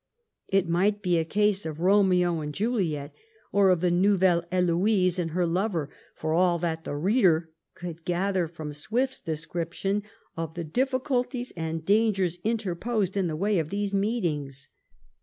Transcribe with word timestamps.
It 0.47 0.67
might 0.67 1.03
be 1.03 1.19
a 1.19 1.23
case 1.23 1.63
of 1.63 1.77
Bomeo 1.77 2.41
and 2.41 2.55
Juliet, 2.55 3.13
or 3.51 3.69
of 3.69 3.81
the 3.81 3.91
Nouvelle 3.91 4.41
Heloi'se 4.51 5.19
and 5.19 5.29
her 5.29 5.45
lover, 5.45 5.91
for 6.15 6.33
all 6.33 6.57
that 6.57 6.85
the 6.85 6.95
reader 6.95 7.51
could 7.75 8.03
gather 8.03 8.47
from 8.47 8.73
Swift's 8.73 9.21
description 9.21 10.01
of 10.35 10.55
the 10.55 10.65
diflBcul 10.65 11.29
ties 11.29 11.53
and 11.55 11.85
dangers 11.85 12.39
interposed 12.43 13.15
in 13.15 13.27
tJie 13.27 13.37
way 13.37 13.59
of 13.59 13.69
these 13.69 13.93
meet 13.93 14.25
ings. 14.25 14.69